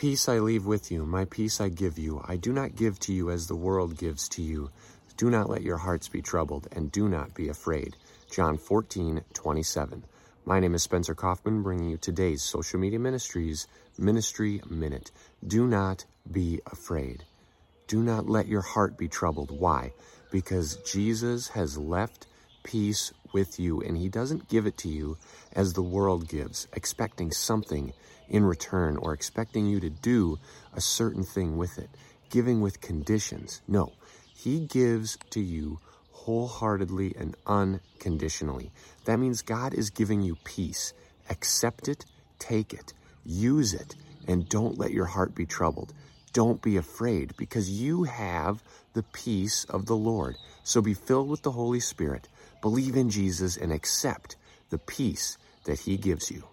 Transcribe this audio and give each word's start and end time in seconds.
Peace 0.00 0.30
I 0.30 0.38
leave 0.38 0.64
with 0.64 0.90
you, 0.90 1.04
my 1.04 1.26
peace 1.26 1.60
I 1.60 1.68
give 1.68 1.98
you. 1.98 2.24
I 2.26 2.36
do 2.36 2.54
not 2.54 2.74
give 2.74 2.98
to 3.00 3.12
you 3.12 3.28
as 3.30 3.46
the 3.46 3.54
world 3.54 3.98
gives 3.98 4.30
to 4.30 4.40
you. 4.40 4.70
Do 5.18 5.28
not 5.28 5.50
let 5.50 5.60
your 5.60 5.76
hearts 5.76 6.08
be 6.08 6.22
troubled, 6.22 6.68
and 6.72 6.90
do 6.90 7.06
not 7.06 7.34
be 7.34 7.50
afraid. 7.50 7.96
John 8.30 8.56
14, 8.56 9.20
27. 9.34 10.04
My 10.46 10.58
name 10.58 10.74
is 10.74 10.82
Spencer 10.82 11.14
Coffman, 11.14 11.62
bringing 11.62 11.90
you 11.90 11.98
today's 11.98 12.42
Social 12.42 12.80
Media 12.80 12.98
Ministries 12.98 13.66
Ministry 13.98 14.62
Minute. 14.70 15.10
Do 15.46 15.66
not 15.66 16.06
be 16.32 16.62
afraid. 16.64 17.24
Do 17.86 18.02
not 18.02 18.26
let 18.26 18.48
your 18.48 18.62
heart 18.62 18.96
be 18.96 19.06
troubled. 19.06 19.50
Why? 19.50 19.92
Because 20.30 20.76
Jesus 20.76 21.48
has 21.48 21.76
left 21.76 22.26
peace 22.62 23.12
with 23.32 23.58
you, 23.60 23.80
and 23.80 23.96
he 23.96 24.08
doesn't 24.08 24.48
give 24.48 24.66
it 24.66 24.76
to 24.78 24.88
you 24.88 25.16
as 25.52 25.72
the 25.72 25.82
world 25.82 26.28
gives, 26.28 26.66
expecting 26.72 27.30
something 27.30 27.92
in 28.28 28.44
return 28.44 28.96
or 28.96 29.12
expecting 29.12 29.66
you 29.66 29.80
to 29.80 29.90
do 29.90 30.38
a 30.74 30.80
certain 30.80 31.24
thing 31.24 31.56
with 31.56 31.78
it, 31.78 31.90
giving 32.30 32.60
with 32.60 32.80
conditions. 32.80 33.60
No, 33.66 33.92
he 34.34 34.60
gives 34.60 35.18
to 35.30 35.40
you 35.40 35.78
wholeheartedly 36.12 37.14
and 37.18 37.36
unconditionally. 37.46 38.70
That 39.04 39.18
means 39.18 39.42
God 39.42 39.74
is 39.74 39.90
giving 39.90 40.22
you 40.22 40.36
peace. 40.44 40.92
Accept 41.28 41.88
it, 41.88 42.04
take 42.38 42.72
it, 42.72 42.92
use 43.24 43.74
it, 43.74 43.96
and 44.28 44.48
don't 44.48 44.78
let 44.78 44.92
your 44.92 45.06
heart 45.06 45.34
be 45.34 45.46
troubled. 45.46 45.92
Don't 46.32 46.62
be 46.62 46.76
afraid 46.76 47.36
because 47.36 47.70
you 47.70 48.04
have 48.04 48.62
the 48.94 49.02
peace 49.02 49.64
of 49.64 49.86
the 49.86 49.96
Lord. 49.96 50.36
So 50.62 50.80
be 50.80 50.94
filled 50.94 51.28
with 51.28 51.42
the 51.42 51.50
Holy 51.50 51.80
Spirit, 51.80 52.28
believe 52.62 52.96
in 52.96 53.10
Jesus, 53.10 53.56
and 53.56 53.72
accept 53.72 54.36
the 54.70 54.78
peace 54.78 55.38
that 55.64 55.80
He 55.80 55.96
gives 55.96 56.30
you. 56.30 56.44